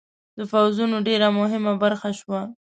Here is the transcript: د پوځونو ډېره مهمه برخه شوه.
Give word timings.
د 0.37 0.39
پوځونو 0.51 0.97
ډېره 1.07 1.27
مهمه 1.39 1.73
برخه 1.83 2.09
شوه. 2.19 2.41